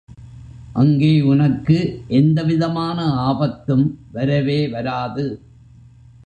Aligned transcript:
அங்கே 0.73 1.21
உனக்கு 1.21 2.03
எந்த 2.07 2.43
விதமான 2.43 3.03
ஆபத்தும் 3.03 3.99
வரவே 4.11 4.67
வராது. 4.67 5.25